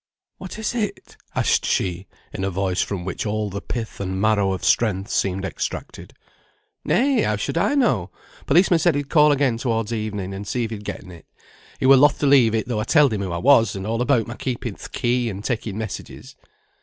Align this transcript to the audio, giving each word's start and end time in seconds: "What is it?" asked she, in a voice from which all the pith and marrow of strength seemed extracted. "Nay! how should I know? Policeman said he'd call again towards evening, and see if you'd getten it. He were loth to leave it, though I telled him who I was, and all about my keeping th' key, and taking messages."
"What 0.39 0.57
is 0.57 0.73
it?" 0.73 1.15
asked 1.35 1.63
she, 1.63 2.07
in 2.33 2.43
a 2.43 2.49
voice 2.49 2.81
from 2.81 3.05
which 3.05 3.23
all 3.23 3.51
the 3.51 3.61
pith 3.61 3.99
and 3.99 4.19
marrow 4.19 4.51
of 4.51 4.63
strength 4.63 5.11
seemed 5.11 5.45
extracted. 5.45 6.15
"Nay! 6.83 7.21
how 7.21 7.35
should 7.35 7.55
I 7.55 7.75
know? 7.75 8.09
Policeman 8.47 8.79
said 8.79 8.95
he'd 8.95 9.11
call 9.11 9.31
again 9.31 9.57
towards 9.59 9.93
evening, 9.93 10.33
and 10.33 10.47
see 10.47 10.63
if 10.63 10.71
you'd 10.71 10.85
getten 10.85 11.11
it. 11.11 11.27
He 11.79 11.85
were 11.85 11.97
loth 11.97 12.17
to 12.21 12.25
leave 12.25 12.55
it, 12.55 12.67
though 12.67 12.79
I 12.79 12.83
telled 12.83 13.13
him 13.13 13.21
who 13.21 13.31
I 13.31 13.37
was, 13.37 13.75
and 13.75 13.85
all 13.85 14.01
about 14.01 14.25
my 14.25 14.33
keeping 14.33 14.73
th' 14.73 14.91
key, 14.91 15.29
and 15.29 15.43
taking 15.43 15.77
messages." 15.77 16.35